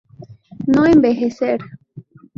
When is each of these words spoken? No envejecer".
No 0.65 0.85
envejecer". 0.87 1.61